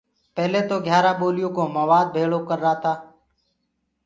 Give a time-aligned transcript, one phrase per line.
[0.35, 2.93] پيلي تو گھيٚيآرآ ٻوليو ڪو موآد ڀيݪو ڪرتآ۔